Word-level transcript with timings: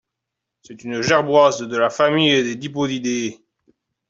C'est 0.63 0.83
une 0.83 1.03
gerboise 1.03 1.59
de 1.59 1.77
la 1.77 1.91
famille 1.91 2.41
des 2.43 2.55
Dipodidés. 2.55 3.39